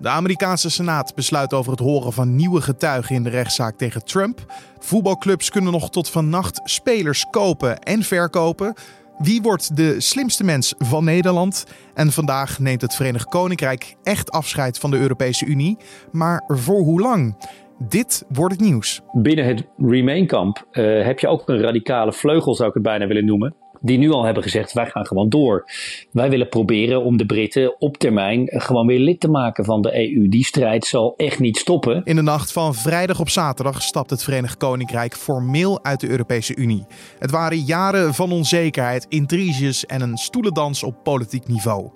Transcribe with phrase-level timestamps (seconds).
[0.00, 4.52] De Amerikaanse Senaat besluit over het horen van nieuwe getuigen in de rechtszaak tegen Trump.
[4.78, 8.74] Voetbalclubs kunnen nog tot vannacht spelers kopen en verkopen.
[9.18, 11.66] Wie wordt de slimste mens van Nederland?
[11.94, 15.76] En vandaag neemt het Verenigd Koninkrijk echt afscheid van de Europese Unie.
[16.12, 17.36] Maar voor hoe lang?
[17.78, 19.00] Dit wordt het nieuws.
[19.12, 23.24] Binnen het Remain-kamp uh, heb je ook een radicale vleugel, zou ik het bijna willen
[23.24, 25.70] noemen die nu al hebben gezegd: wij gaan gewoon door.
[26.10, 29.94] Wij willen proberen om de Britten op termijn gewoon weer lid te maken van de
[29.94, 30.28] EU.
[30.28, 32.00] Die strijd zal echt niet stoppen.
[32.04, 36.56] In de nacht van vrijdag op zaterdag stapt het Verenigd Koninkrijk formeel uit de Europese
[36.56, 36.86] Unie.
[37.18, 41.90] Het waren jaren van onzekerheid, intriges en een stoelendans op politiek niveau.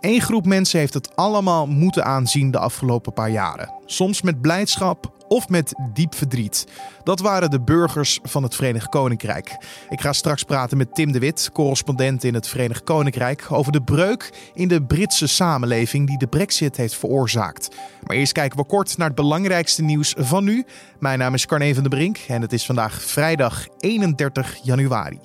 [0.00, 3.72] Eén groep mensen heeft het allemaal moeten aanzien de afgelopen paar jaren.
[3.86, 6.66] Soms met blijdschap, of met diep verdriet.
[7.02, 9.56] Dat waren de burgers van het Verenigd Koninkrijk.
[9.88, 13.82] Ik ga straks praten met Tim de Wit, correspondent in het Verenigd Koninkrijk, over de
[13.82, 17.68] breuk in de Britse samenleving die de Brexit heeft veroorzaakt.
[18.06, 20.64] Maar eerst kijken we kort naar het belangrijkste nieuws van nu.
[20.98, 25.18] Mijn naam is Carne van der Brink en het is vandaag vrijdag 31 januari.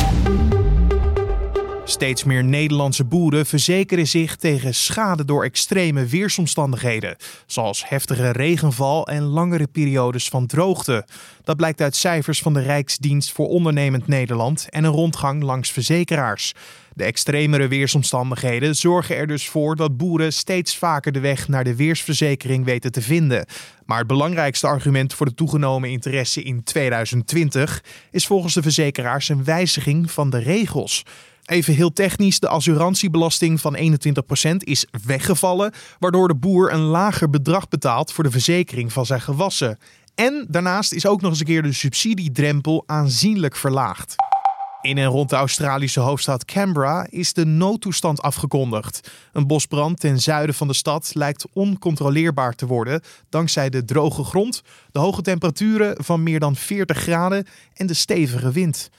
[1.86, 9.24] Steeds meer Nederlandse boeren verzekeren zich tegen schade door extreme weersomstandigheden, zoals heftige regenval en
[9.24, 11.06] langere periodes van droogte.
[11.44, 16.54] Dat blijkt uit cijfers van de Rijksdienst voor Ondernemend Nederland en een rondgang langs verzekeraars.
[16.94, 21.76] De extremere weersomstandigheden zorgen er dus voor dat boeren steeds vaker de weg naar de
[21.76, 23.46] weersverzekering weten te vinden.
[23.86, 29.44] Maar het belangrijkste argument voor de toegenomen interesse in 2020 is volgens de verzekeraars een
[29.44, 31.04] wijziging van de regels.
[31.44, 37.68] Even heel technisch, de assurantiebelasting van 21% is weggevallen, waardoor de boer een lager bedrag
[37.68, 39.78] betaalt voor de verzekering van zijn gewassen.
[40.16, 44.16] En daarnaast is ook nog eens een keer de subsidiedrempel aanzienlijk verlaagd.
[44.82, 49.12] In en rond de Australische hoofdstad Canberra is de noodtoestand afgekondigd.
[49.34, 54.62] Een bosbrand ten zuiden van de stad lijkt oncontroleerbaar te worden dankzij de droge grond,
[54.92, 58.90] de hoge temperaturen van meer dan 40 graden en de stevige wind.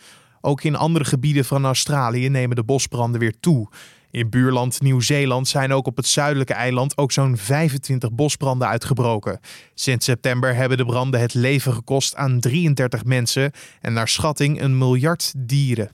[0.47, 3.69] Ook in andere gebieden van Australië nemen de bosbranden weer toe.
[4.11, 9.41] In buurland Nieuw-Zeeland zijn ook op het zuidelijke eiland ook zo'n 25 bosbranden uitgebroken.
[9.74, 14.79] Sinds september hebben de branden het leven gekost aan 33 mensen en naar schatting een
[14.79, 15.91] miljard dieren.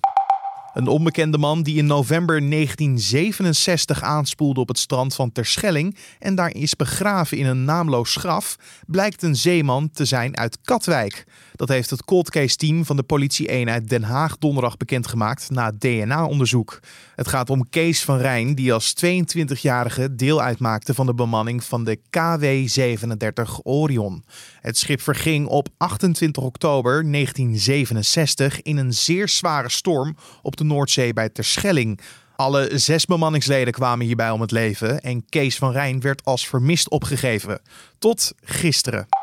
[0.74, 6.54] Een onbekende man die in november 1967 aanspoelde op het strand van Terschelling en daar
[6.54, 11.24] is begraven in een naamloos graf, blijkt een zeeman te zijn uit Katwijk.
[11.52, 16.80] Dat heeft het cold case team van de politie-eenheid Den Haag donderdag bekendgemaakt na DNA-onderzoek.
[17.14, 21.84] Het gaat om Kees van Rijn, die als 22-jarige deel uitmaakte van de bemanning van
[21.84, 24.24] de KW-37 Orion.
[24.60, 31.12] Het schip verging op 28 oktober 1967 in een zeer zware storm op de Noordzee
[31.12, 32.00] bij Terschelling.
[32.36, 36.90] Alle zes bemanningsleden kwamen hierbij om het leven en Kees van Rijn werd als vermist
[36.90, 37.60] opgegeven.
[37.98, 39.19] Tot gisteren.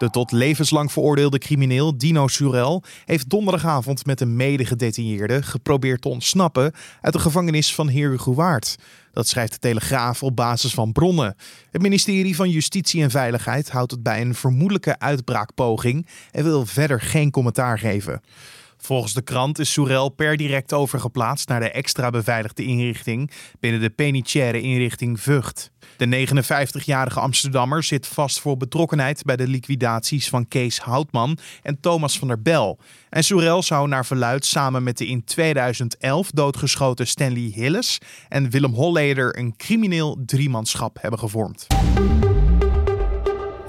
[0.00, 6.72] De tot levenslang veroordeelde crimineel Dino Surel heeft donderdagavond met een medegedetineerde geprobeerd te ontsnappen
[7.00, 8.76] uit de gevangenis van Herugewaard.
[9.12, 11.36] Dat schrijft de Telegraaf op basis van bronnen.
[11.70, 17.00] Het ministerie van Justitie en Veiligheid houdt het bij een vermoedelijke uitbraakpoging en wil verder
[17.00, 18.20] geen commentaar geven.
[18.80, 23.30] Volgens de krant is Soerel per direct overgeplaatst naar de extra beveiligde inrichting
[23.60, 25.70] binnen de penitentiaire inrichting Vught.
[25.96, 32.18] De 59-jarige Amsterdammer zit vast voor betrokkenheid bij de liquidaties van Kees Houtman en Thomas
[32.18, 32.78] van der Bel.
[33.10, 37.98] En Soerel zou naar verluid samen met de in 2011 doodgeschoten Stanley Hilles
[38.28, 41.66] en Willem Holleder een crimineel driemanschap hebben gevormd.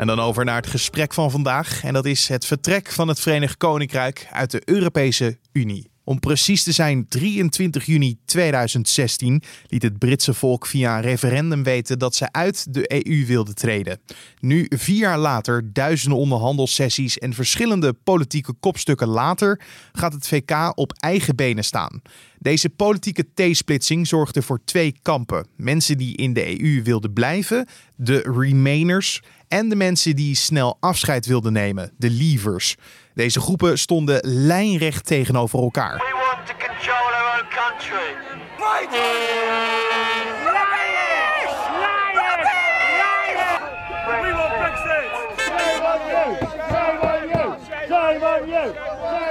[0.01, 1.83] En dan over naar het gesprek van vandaag.
[1.83, 5.90] En dat is het vertrek van het Verenigd Koninkrijk uit de Europese Unie.
[6.03, 11.99] Om precies te zijn, 23 juni 2016 liet het Britse volk via een referendum weten
[11.99, 13.99] dat ze uit de EU wilden treden.
[14.39, 20.93] Nu, vier jaar later, duizenden onderhandelssessies en verschillende politieke kopstukken later, gaat het VK op
[20.93, 22.01] eigen benen staan.
[22.39, 28.17] Deze politieke T-splitsing zorgde voor twee kampen: mensen die in de EU wilden blijven, de
[28.17, 32.75] Remainers, en de mensen die snel afscheid wilden nemen, de Leavers.
[33.13, 35.97] Deze groepen stonden lijnrecht tegenover elkaar.
[35.97, 38.31] We want to control our own country.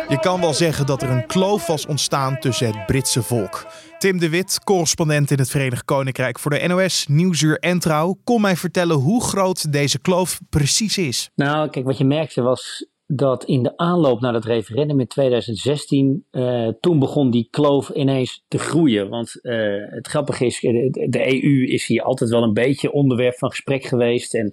[0.09, 3.67] Je kan wel zeggen dat er een kloof was ontstaan tussen het Britse volk.
[3.99, 8.19] Tim de Wit, correspondent in het Verenigd Koninkrijk voor de NOS, Nieuwsuur en Trouw.
[8.25, 11.31] Kom mij vertellen hoe groot deze kloof precies is.
[11.35, 16.25] Nou, kijk, wat je merkte was dat in de aanloop naar het referendum in 2016,
[16.33, 19.09] uh, toen begon die kloof ineens te groeien.
[19.09, 23.39] Want uh, het grappige is, de, de, EU is hier altijd wel een beetje onderwerp
[23.39, 24.35] van gesprek geweest.
[24.35, 24.45] En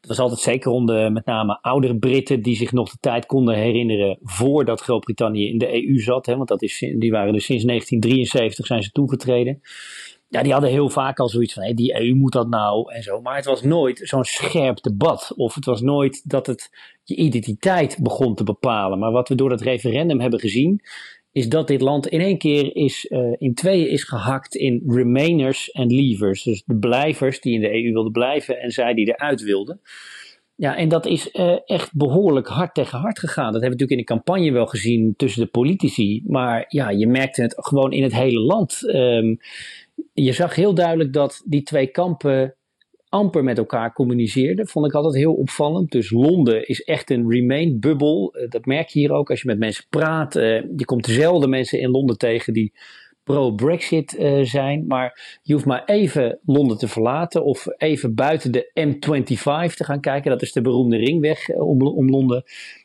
[0.00, 3.54] het was altijd zeker onder met name oudere Britten die zich nog de tijd konden
[3.54, 6.26] herinneren voordat Groot-Brittannië in de EU zat.
[6.26, 9.60] Hè, want dat is, die waren dus sinds 1973 zijn ze toegetreden
[10.34, 13.02] ja, die hadden heel vaak al zoiets van, hey, die EU moet dat nou en
[13.02, 13.20] zo.
[13.20, 15.32] Maar het was nooit zo'n scherp debat.
[15.36, 16.70] Of het was nooit dat het
[17.04, 18.98] je identiteit begon te bepalen.
[18.98, 20.80] Maar wat we door dat referendum hebben gezien,
[21.32, 25.70] is dat dit land in één keer is, uh, in tweeën is gehakt in remainers
[25.70, 26.42] en leavers.
[26.42, 29.80] Dus de blijvers die in de EU wilden blijven en zij die eruit wilden.
[30.56, 33.52] Ja, en dat is uh, echt behoorlijk hard tegen hard gegaan.
[33.52, 36.22] Dat hebben we natuurlijk in de campagne wel gezien tussen de politici.
[36.26, 38.82] Maar ja, je merkte het gewoon in het hele land.
[38.82, 39.38] Um,
[40.12, 42.54] je zag heel duidelijk dat die twee kampen
[43.14, 44.66] amper met elkaar communiceerden.
[44.66, 45.90] Vond ik altijd heel opvallend.
[45.90, 48.34] Dus Londen is echt een remain-bubbel.
[48.34, 50.36] Eh, dat merk je hier ook als je met mensen praat.
[50.36, 52.72] Uh, je komt dezelfde mensen in Londen tegen die
[53.24, 54.84] pro-Brexit uh, zijn.
[54.86, 60.00] Maar je hoeft maar even Londen te verlaten of even buiten de M25 te gaan
[60.00, 60.30] kijken.
[60.30, 62.44] Dat is de beroemde ringweg om, om Londen.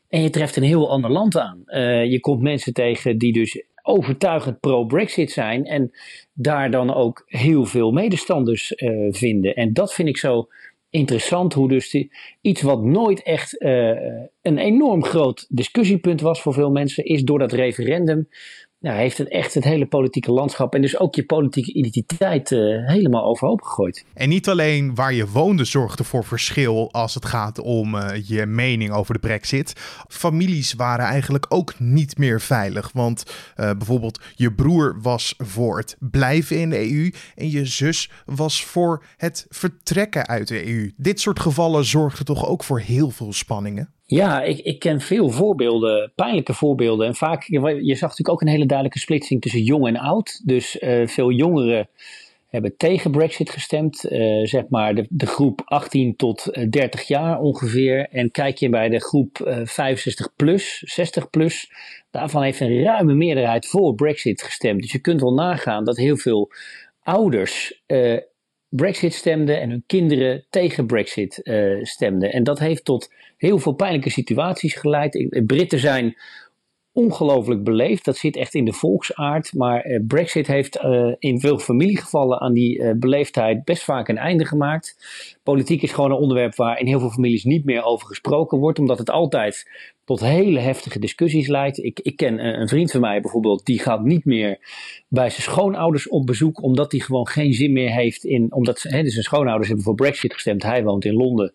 [0.09, 1.63] En je treft een heel ander land aan.
[2.09, 5.91] je komt mensen tegen die dus overtuigend pro-Brexit zijn en
[6.33, 9.55] daar dan ook heel veel medestanders uh, vinden.
[9.55, 10.47] En dat vind ik zo
[10.89, 12.07] interessant, hoe dus
[12.41, 13.89] iets wat nooit echt uh,
[14.41, 18.27] een enorm groot discussiepunt was voor veel mensen, is door dat referendum
[18.81, 22.87] ja, heeft het echt het hele politieke landschap en dus ook je politieke identiteit uh,
[22.87, 24.05] helemaal overhoop gegooid.
[24.13, 28.45] En niet alleen waar je woonde zorgde voor verschil als het gaat om uh, je
[28.45, 29.73] mening over de brexit.
[30.07, 32.89] Families waren eigenlijk ook niet meer veilig.
[32.93, 38.11] Want uh, bijvoorbeeld je broer was voor het blijven in de EU en je zus
[38.25, 40.91] was voor het vertrekken uit de EU.
[40.97, 43.93] Dit soort gevallen zorgde toch ook voor heel veel spanningen?
[44.09, 47.07] Ja, ik, ik ken veel voorbeelden, pijnlijke voorbeelden.
[47.07, 50.41] En vaak, je, zag natuurlijk ook een hele duidelijke splitsing tussen jong en oud.
[50.45, 51.89] Dus uh, veel jongeren
[52.47, 54.11] hebben tegen Brexit gestemd.
[54.11, 58.07] Uh, zeg maar de, de groep 18 tot 30 jaar ongeveer.
[58.11, 61.71] En kijk je bij de groep uh, 65 plus, 60 plus.
[62.11, 64.81] Daarvan heeft een ruime meerderheid voor Brexit gestemd.
[64.81, 66.51] Dus je kunt wel nagaan dat heel veel
[67.03, 67.81] ouders
[68.69, 72.31] Brexit stemden en hun kinderen tegen Brexit uh, stemden.
[72.31, 75.43] En dat heeft tot heel veel pijnlijke situaties geleid.
[75.45, 76.17] Britten zijn
[76.91, 78.05] ongelooflijk beleefd.
[78.05, 79.53] Dat zit echt in de volksaard.
[79.53, 80.79] Maar uh, Brexit heeft
[81.19, 84.97] in veel familiegevallen aan die beleefdheid best vaak een einde gemaakt.
[85.43, 88.79] Politiek is gewoon een onderwerp waar in heel veel families niet meer over gesproken wordt,
[88.79, 89.69] omdat het altijd
[90.09, 91.83] tot hele heftige discussies leidt.
[91.83, 94.59] Ik, ik ken een, vriend van mij bijvoorbeeld, die gaat niet meer
[95.07, 98.53] bij zijn schoonouders op bezoek, omdat hij gewoon geen zin meer heeft in.
[98.53, 100.63] Omdat hè, dus zijn schoonouders hebben voor Brexit gestemd.
[100.63, 101.53] Hij woont in Londen.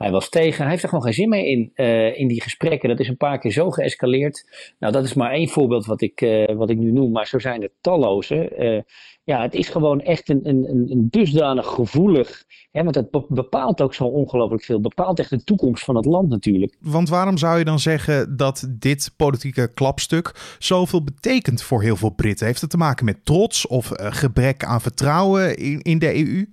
[0.00, 0.62] Hij was tegen.
[0.62, 2.88] Hij heeft er gewoon geen zin meer in, uh, in die gesprekken.
[2.88, 4.44] Dat is een paar keer zo geëscaleerd.
[4.78, 7.38] Nou, dat is maar één voorbeeld wat ik, uh, wat ik nu noem, maar zo
[7.38, 8.52] zijn er talloze.
[8.58, 8.80] Uh,
[9.24, 12.44] ja, het is gewoon echt een, een, een dusdanig gevoelig.
[12.70, 14.80] Hè, want het bepaalt ook zo ongelooflijk veel.
[14.80, 16.76] Bepaalt echt de toekomst van het land natuurlijk.
[16.80, 22.10] Want waarom zou je dan zeggen dat dit politieke klapstuk zoveel betekent voor heel veel
[22.10, 22.46] Britten?
[22.46, 26.46] Heeft het te maken met trots of gebrek aan vertrouwen in, in de EU?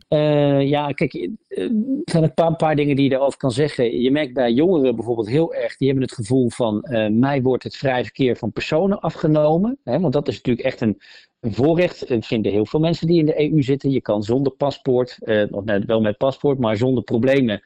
[0.64, 1.14] Ja, kijk,
[1.48, 1.72] er
[2.06, 4.02] zijn een paar, paar dingen die je daarover kan zeggen.
[4.02, 7.64] Je merkt bij jongeren bijvoorbeeld heel erg, die hebben het gevoel van uh, mij wordt
[7.64, 9.78] het vrij verkeer van personen afgenomen.
[9.84, 10.98] Hè, want dat is natuurlijk echt een,
[11.42, 13.90] voorrecht vinden heel veel mensen die in de EU zitten.
[13.90, 17.62] Je kan zonder paspoort, uh, of net wel met paspoort, maar zonder problemen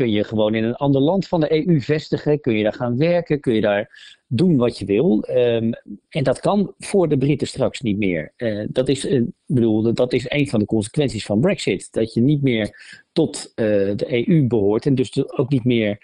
[0.00, 2.40] kun je gewoon in een ander land van de EU vestigen.
[2.40, 5.24] Kun je daar gaan werken, kun je daar doen wat je wil.
[5.28, 5.72] Um,
[6.08, 8.32] en dat kan voor de Britten straks niet meer.
[8.36, 11.92] Uh, dat, is, uh, bedoel, dat is een van de consequenties van Brexit.
[11.92, 15.98] Dat je niet meer tot de EU behoort en dus ook niet meer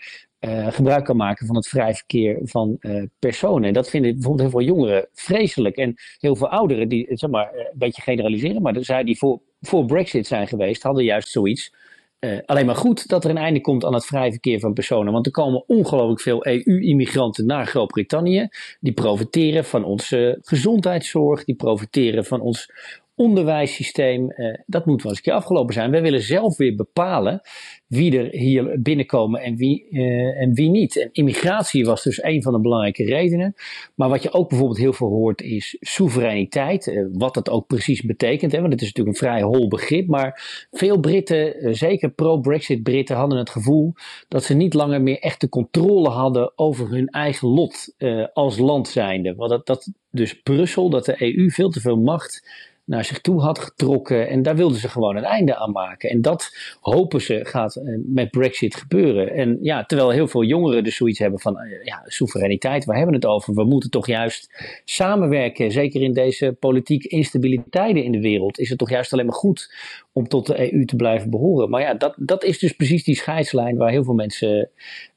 [0.68, 2.78] gebruik kan maken van het vrij verkeer van
[3.18, 3.68] personen.
[3.68, 5.76] En dat vinden bijvoorbeeld heel veel jongeren vreselijk.
[5.76, 9.40] En heel veel ouderen, die, zeg maar, eh, een beetje generaliseren, maar zij die voor,
[9.60, 11.74] voor Brexit zijn geweest, hadden juist zoiets.
[12.20, 15.12] Uh, alleen maar goed dat er een einde komt aan het vrij verkeer van personen.
[15.12, 18.48] Want er komen ongelooflijk veel EU-immigranten naar Groot-Brittannië.
[18.80, 22.70] Die profiteren van onze gezondheidszorg, die profiteren van ons
[23.16, 25.90] onderwijssysteem, uh, dat moet wel eens een keer afgelopen zijn.
[25.90, 27.40] Wij willen zelf weer bepalen
[27.86, 31.00] wie er hier binnenkomen en wie, uh, en wie niet.
[31.00, 33.54] En immigratie was dus een van de belangrijke redenen.
[33.94, 36.86] Maar wat je ook bijvoorbeeld heel veel hoort is soevereiniteit.
[36.86, 38.52] Uh, wat dat ook precies betekent.
[38.52, 38.60] Hè?
[38.60, 40.06] Want het is natuurlijk een vrij hol begrip.
[40.06, 43.94] Maar veel Britten, zeker pro-Brexit Britten, hadden het gevoel
[44.28, 47.94] dat ze niet langer meer echt de controle hadden over hun eigen lot
[48.32, 49.34] als land zijnde.
[49.34, 52.42] Want dat, dat dus Brussel, dat de EU veel te veel macht
[52.86, 54.28] naar zich toe had getrokken.
[54.28, 56.10] En daar wilden ze gewoon een einde aan maken.
[56.10, 59.32] En dat hopen ze gaat eh, met Brexit gebeuren.
[59.32, 63.20] En ja, terwijl heel veel jongeren dus zoiets hebben van eh, ja, soevereiniteit, waar hebben
[63.20, 63.54] we het over?
[63.54, 64.50] We moeten toch juist
[64.84, 65.70] samenwerken.
[65.70, 69.74] Zeker in deze politiek instabiliteiten in de wereld is het toch juist alleen maar goed
[70.12, 71.70] om tot de EU te blijven behoren.
[71.70, 74.70] Maar ja, dat, dat is dus precies die scheidslijn waar heel veel mensen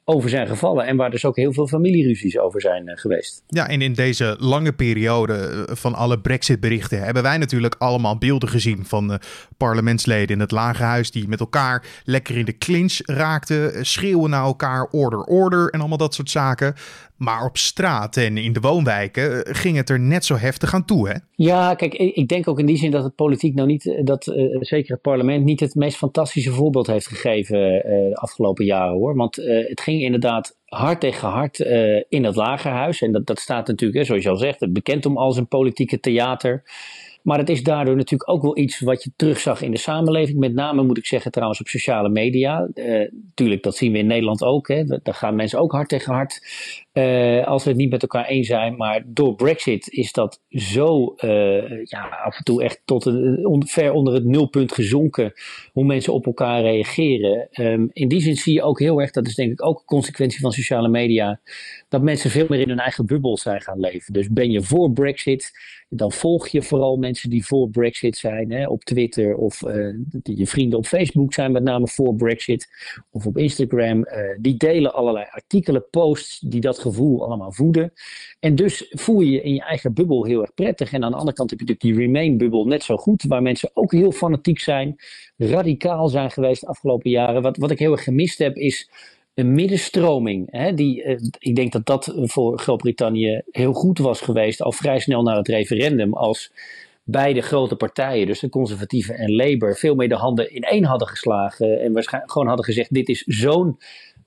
[0.09, 0.85] over zijn gevallen.
[0.85, 3.43] En waar dus ook heel veel familieruzies over zijn eh, geweest.
[3.47, 8.49] Ja, en in deze lange periode eh, van alle Brexit-berichten hebben wij natuurlijk allemaal beelden
[8.49, 9.17] gezien van uh,
[9.57, 14.87] parlementsleden in het Lagerhuis die met elkaar lekker in de clinch raakten, schreeuwen naar elkaar,
[14.91, 16.75] order, order en allemaal dat soort zaken.
[17.19, 21.09] Maar op straat en in de woonwijken ging het er net zo heftig aan toe,
[21.09, 21.15] hè?
[21.35, 24.57] Ja, kijk, ik denk ook in die zin dat het politiek nou niet, dat uh,
[24.59, 29.15] zeker het parlement, niet het meest fantastische voorbeeld heeft gegeven de afgelopen jaren hoor.
[29.15, 31.59] Want het ging inderdaad hard tegen hard
[32.09, 33.01] in het lagerhuis.
[33.01, 35.99] En dat, dat staat natuurlijk, hè, zoals je al zegt, bekend om als een politieke
[35.99, 36.63] theater.
[37.21, 40.39] Maar het is daardoor natuurlijk ook wel iets wat je terugzag in de samenleving.
[40.39, 42.69] Met name moet ik zeggen trouwens op sociale media.
[42.73, 44.67] Uh, tuurlijk, dat zien we in Nederland ook.
[44.67, 44.83] Hè.
[44.83, 46.41] Daar gaan mensen ook hard tegen hard.
[46.93, 48.75] Uh, als we het niet met elkaar eens zijn.
[48.75, 53.91] Maar door Brexit is dat zo uh, ja, af en toe echt tot een, ver
[53.91, 55.33] onder het nulpunt gezonken.
[55.71, 57.47] Hoe mensen op elkaar reageren.
[57.51, 59.85] Um, in die zin zie je ook heel erg, dat is denk ik ook een
[59.85, 61.39] consequentie van sociale media.
[61.89, 64.13] Dat mensen veel meer in hun eigen bubbel zijn gaan leven.
[64.13, 65.51] Dus ben je voor Brexit,
[65.89, 68.51] dan volg je vooral mensen die voor Brexit zijn.
[68.51, 72.67] Hè, op Twitter of uh, je vrienden op Facebook zijn met name voor Brexit.
[73.11, 74.05] Of op Instagram.
[74.39, 77.93] die delen allerlei artikelen, posts die dat gevoel allemaal voeden.
[78.39, 80.93] En dus voel je je in je eigen bubbel heel erg prettig.
[80.93, 83.69] En aan de andere kant heb je natuurlijk die Remain-bubbel net zo goed, waar mensen
[83.73, 84.95] ook heel fanatiek zijn,
[85.37, 87.41] radicaal zijn geweest de afgelopen jaren.
[87.41, 88.89] Wat, wat ik heel erg gemist heb, is
[89.39, 90.47] een middenstroming.
[90.51, 94.99] Hè, die, uh, ik denk dat dat voor Groot-Brittannië heel goed was geweest, al vrij
[94.99, 96.51] snel na het referendum, als
[97.03, 101.07] beide grote partijen, dus de conservatieven en Labour, veel meer de handen in één hadden
[101.07, 103.77] geslagen en waarschijnlijk gewoon hadden gezegd: dit is zo'n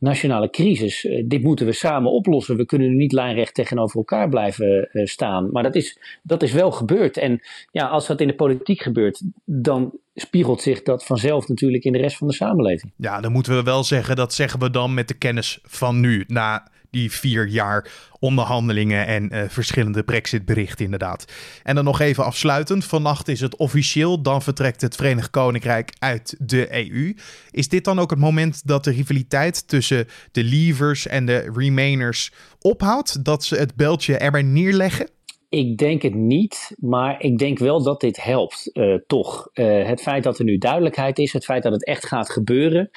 [0.02, 1.04] nationale crisis.
[1.04, 2.56] Uh, dit moeten we samen oplossen.
[2.56, 5.50] We kunnen niet lijnrecht tegenover elkaar blijven uh, staan.
[5.50, 7.16] Maar dat is, dat is wel gebeurd.
[7.16, 7.40] En
[7.70, 11.98] ja, als dat in de politiek gebeurt, dan spiegelt zich dat vanzelf natuurlijk in de
[11.98, 12.92] rest van de samenleving.
[12.96, 16.24] Ja, dan moeten we wel zeggen, dat zeggen we dan met de kennis van nu.
[16.26, 21.24] Na die vier jaar onderhandelingen en uh, verschillende Brexit-berichten, inderdaad.
[21.62, 26.34] En dan nog even afsluitend: vannacht is het officieel, dan vertrekt het Verenigd Koninkrijk uit
[26.38, 27.16] de EU.
[27.50, 32.32] Is dit dan ook het moment dat de rivaliteit tussen de Leavers en de Remainers
[32.60, 33.24] ophoudt?
[33.24, 35.08] Dat ze het beltje erbij neerleggen?
[35.52, 39.48] Ik denk het niet, maar ik denk wel dat dit helpt, uh, toch.
[39.54, 42.90] Uh, het feit dat er nu duidelijkheid is, het feit dat het echt gaat gebeuren,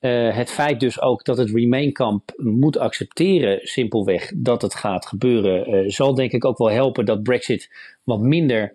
[0.00, 5.90] uh, het feit dus ook dat het Remain-kamp moet accepteren, simpelweg, dat het gaat gebeuren,
[5.90, 7.70] zal denk ik ook wel helpen dat Brexit
[8.04, 8.72] wat minder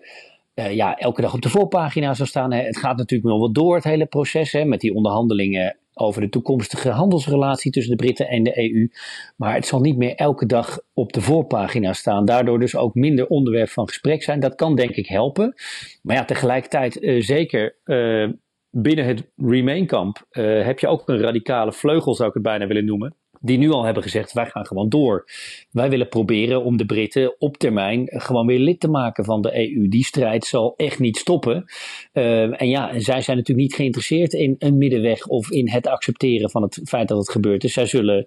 [0.54, 2.54] ja, elke dag op de voorpagina zou staan.
[2.54, 6.30] Het gaat natuurlijk nog wel door, het hele proces, hè, met die onderhandelingen over de
[6.30, 8.90] toekomstige handelsrelatie tussen de Britten en de EU.
[9.36, 12.26] Maar het zal niet meer elke dag op de voorpagina staan.
[12.26, 14.40] Daardoor dus ook minder onderwerp van gesprek zijn.
[14.40, 15.54] Dat kan denk ik helpen.
[16.02, 18.30] Maar ja, tegelijkertijd uh, zeker uh,
[18.70, 22.86] binnen het Remain-kamp uh, heb je ook een radicale vleugel, zou ik het bijna willen
[22.86, 25.30] noemen die nu al hebben gezegd: wij gaan gewoon door.
[25.72, 29.58] Wij willen proberen om de Britten op termijn gewoon weer lid te maken van de
[29.58, 29.88] EU.
[29.88, 31.66] Die strijd zal echt niet stoppen.
[32.14, 36.50] Uh, en ja, zij zijn natuurlijk niet geïnteresseerd in een middenweg of in het accepteren
[36.50, 37.62] van het feit dat het gebeurt.
[37.62, 38.26] Dus zij zullen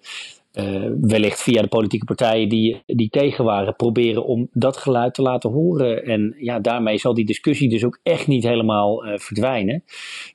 [0.61, 5.23] uh, wellicht via de politieke partijen die, die tegen waren, proberen om dat geluid te
[5.23, 6.05] laten horen.
[6.05, 9.85] En ja, daarmee zal die discussie dus ook echt niet helemaal uh, verdwijnen.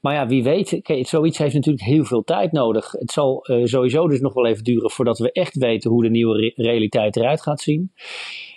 [0.01, 2.92] Maar ja, wie weet, kijk, zoiets heeft natuurlijk heel veel tijd nodig.
[2.92, 6.10] Het zal uh, sowieso dus nog wel even duren voordat we echt weten hoe de
[6.10, 7.92] nieuwe re realiteit eruit gaat zien.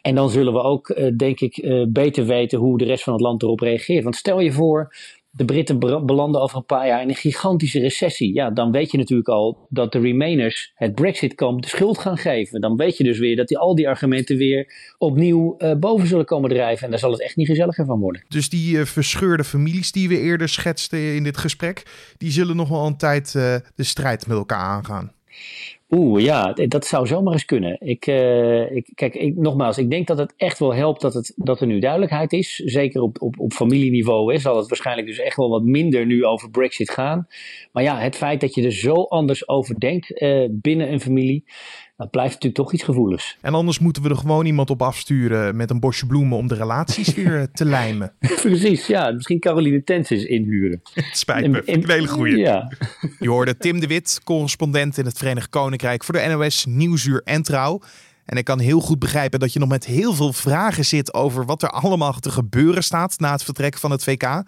[0.03, 3.43] En dan zullen we ook, denk ik, beter weten hoe de rest van het land
[3.43, 4.03] erop reageert.
[4.03, 4.95] Want stel je voor
[5.37, 8.35] de Britten belanden over een paar jaar in een gigantische recessie.
[8.35, 12.61] Ja, dan weet je natuurlijk al dat de Remainers het Brexit-kamp de schuld gaan geven.
[12.61, 16.25] Dan weet je dus weer dat die, al die argumenten weer opnieuw uh, boven zullen
[16.25, 16.85] komen drijven.
[16.85, 18.25] En daar zal het echt niet gezelliger van worden.
[18.28, 21.83] Dus die uh, verscheurde families die we eerder schetsten in dit gesprek,
[22.19, 25.12] die zullen nog wel een tijd uh, de strijd met elkaar aangaan.
[25.90, 27.76] Oeh, ja, dat zou zomaar eens kunnen.
[27.81, 31.33] Ik, uh, ik, kijk, ik, nogmaals, ik denk dat het echt wel helpt dat, het,
[31.37, 32.55] dat er nu duidelijkheid is.
[32.57, 36.25] Zeker op, op, op familieniveau hè, zal het waarschijnlijk dus echt wel wat minder nu
[36.25, 37.26] over Brexit gaan.
[37.73, 41.45] Maar ja, het feit dat je er zo anders over denkt uh, binnen een familie,
[41.97, 43.37] dat blijft natuurlijk toch iets gevoeligs.
[43.41, 46.55] En anders moeten we er gewoon iemand op afsturen met een bosje bloemen om de
[46.55, 48.12] relaties weer eh, te lijmen.
[48.43, 49.11] Precies, ja.
[49.11, 50.81] Misschien Caroline Tensis inhuren.
[50.95, 52.37] Het spijt me, een hele goeie.
[52.37, 52.73] Ja.
[53.19, 57.43] Je hoorde Tim de Wit, correspondent in het Verenigd Koninkrijk voor de NOS Nieuwsuur en
[57.43, 57.81] Trouw.
[58.25, 61.45] En ik kan heel goed begrijpen dat je nog met heel veel vragen zit over
[61.45, 64.43] wat er allemaal te gebeuren staat na het vertrek van het VK.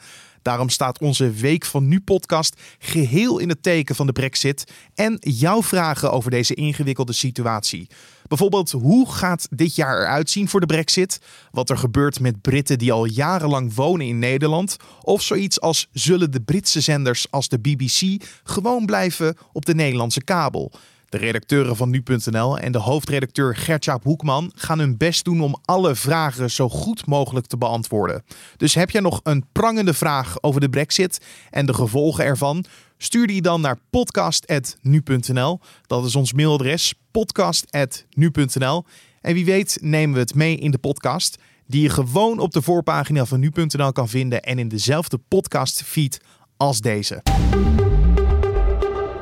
[0.49, 5.17] Daarom staat onze Week van Nu podcast geheel in het teken van de Brexit en
[5.21, 7.87] jouw vragen over deze ingewikkelde situatie.
[8.27, 11.21] Bijvoorbeeld, hoe gaat dit jaar eruit zien voor de Brexit?
[11.51, 14.77] Wat er gebeurt met Britten die al jarenlang wonen in Nederland?
[15.03, 20.25] Of zoiets als: zullen de Britse zenders als de BBC gewoon blijven op de Nederlandse
[20.25, 20.73] kabel?
[21.09, 25.95] De redacteuren van nu.nl en de hoofdredacteur Gertjaap Hoekman gaan hun best doen om alle
[25.95, 28.25] vragen zo goed mogelijk te beantwoorden.
[28.57, 32.65] Dus heb jij nog een prangende vraag over de Brexit en de gevolgen ervan?
[32.99, 35.61] Stuur die dan naar podcast.nu.nl.
[35.87, 38.85] Dat is ons mailadres podcast.nu.nl.
[39.21, 42.63] En wie weet nemen we het mee in de podcast, die je gewoon op de
[42.63, 46.21] voorpagina van nu.nl kan vinden en in dezelfde podcastfeed
[46.57, 47.23] als deze.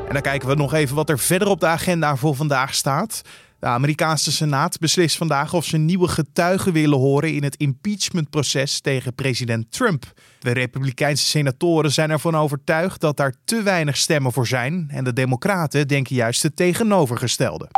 [0.06, 3.22] En dan kijken we nog even wat er verder op de agenda voor vandaag staat.
[3.58, 9.14] De Amerikaanse Senaat beslist vandaag of ze nieuwe getuigen willen horen in het impeachmentproces tegen
[9.14, 10.12] president Trump.
[10.38, 15.12] De Republikeinse senatoren zijn ervan overtuigd dat daar te weinig stemmen voor zijn en de
[15.12, 17.68] Democraten denken juist het tegenovergestelde.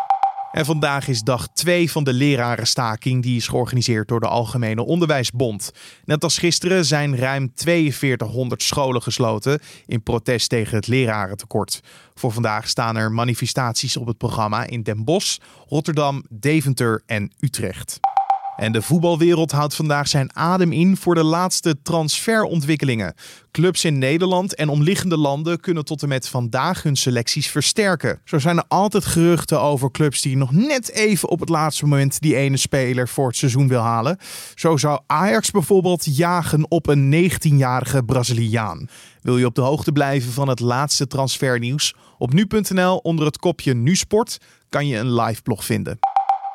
[0.59, 5.73] En vandaag is dag 2 van de lerarenstaking die is georganiseerd door de Algemene Onderwijsbond.
[6.05, 11.81] Net als gisteren zijn ruim 4200 scholen gesloten in protest tegen het lerarentekort.
[12.15, 15.38] Voor vandaag staan er manifestaties op het programma in Den Bosch,
[15.69, 17.99] Rotterdam, Deventer en Utrecht.
[18.59, 23.15] En de voetbalwereld houdt vandaag zijn adem in voor de laatste transferontwikkelingen.
[23.50, 28.21] Clubs in Nederland en omliggende landen kunnen tot en met vandaag hun selecties versterken.
[28.25, 32.21] Zo zijn er altijd geruchten over clubs die nog net even op het laatste moment
[32.21, 34.19] die ene speler voor het seizoen wil halen.
[34.55, 38.88] Zo zou Ajax bijvoorbeeld jagen op een 19-jarige Braziliaan.
[39.21, 41.95] Wil je op de hoogte blijven van het laatste transfernieuws?
[42.19, 44.38] Op nu.nl onder het kopje Nu Sport
[44.69, 45.99] kan je een live blog vinden.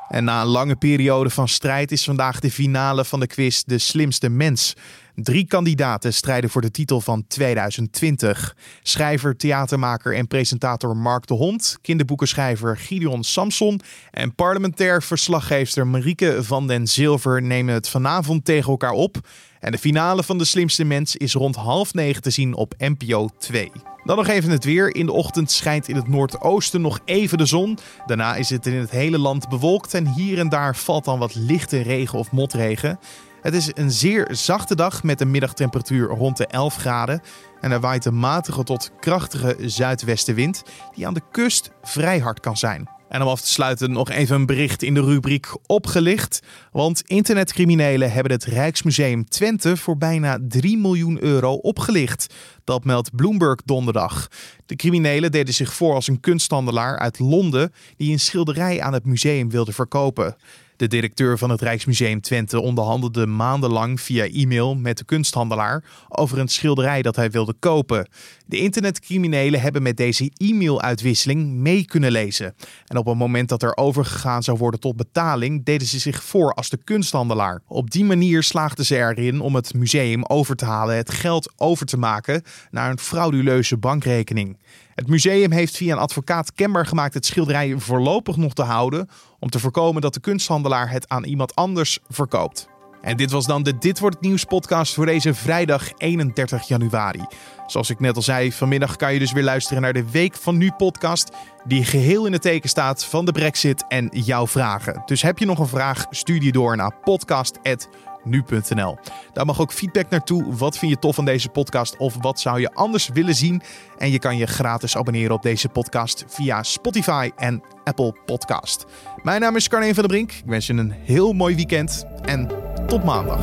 [0.09, 3.77] En na een lange periode van strijd is vandaag de finale van de quiz De
[3.77, 4.75] Slimste Mens.
[5.15, 8.55] Drie kandidaten strijden voor de titel van 2020.
[8.83, 13.81] Schrijver, theatermaker en presentator Mark de Hond, kinderboekenschrijver Gideon Samson
[14.11, 19.17] en parlementair verslaggeefster Marieke van den Zilver nemen het vanavond tegen elkaar op.
[19.59, 23.29] En de finale van De Slimste Mens is rond half negen te zien op NPO
[23.37, 23.92] 2.
[24.05, 24.95] Dan nog even het weer.
[24.95, 27.77] In de ochtend schijnt in het noordoosten nog even de zon.
[28.05, 31.35] Daarna is het in het hele land bewolkt en hier en daar valt dan wat
[31.35, 32.99] lichte regen of motregen.
[33.41, 37.21] Het is een zeer zachte dag met een middagtemperatuur rond de 11 graden.
[37.61, 40.63] En er waait een matige tot krachtige zuidwestenwind
[40.95, 42.92] die aan de kust vrij hard kan zijn.
[43.13, 46.39] En om af te sluiten nog even een bericht in de rubriek opgelicht.
[46.71, 52.33] Want internetcriminelen hebben het Rijksmuseum Twente voor bijna 3 miljoen euro opgelicht.
[52.63, 54.27] Dat meldt Bloomberg donderdag.
[54.65, 59.05] De criminelen deden zich voor als een kunsthandelaar uit Londen die een schilderij aan het
[59.05, 60.35] museum wilde verkopen.
[60.75, 66.47] De directeur van het Rijksmuseum Twente onderhandelde maandenlang via e-mail met de kunsthandelaar over een
[66.47, 68.07] schilderij dat hij wilde kopen.
[68.45, 72.55] De internetcriminelen hebben met deze e-mailuitwisseling mee kunnen lezen.
[72.85, 76.53] En op het moment dat er overgegaan zou worden tot betaling, deden ze zich voor
[76.53, 77.61] als de kunsthandelaar.
[77.67, 81.85] Op die manier slaagden ze erin om het museum over te halen het geld over
[81.85, 84.57] te maken naar een frauduleuze bankrekening.
[84.95, 89.49] Het museum heeft via een advocaat kenbaar gemaakt het schilderij voorlopig nog te houden om
[89.49, 92.71] te voorkomen dat de kunsthandelaar het aan iemand anders verkoopt.
[93.03, 97.25] En dit was dan de Dit wordt nieuws podcast voor deze vrijdag 31 januari.
[97.67, 100.57] Zoals ik net al zei, vanmiddag kan je dus weer luisteren naar de Week van
[100.57, 101.31] Nu podcast,
[101.63, 105.01] die geheel in het teken staat van de Brexit en jouw vragen.
[105.05, 108.97] Dus heb je nog een vraag, stuur die door naar podcast@nu.nl.
[109.33, 110.55] Daar mag ook feedback naartoe.
[110.55, 113.61] Wat vind je tof van deze podcast of wat zou je anders willen zien?
[113.97, 118.85] En je kan je gratis abonneren op deze podcast via Spotify en Apple Podcast.
[119.23, 120.31] Mijn naam is Carne van der Brink.
[120.31, 123.39] Ik wens je een heel mooi weekend en tot maandag.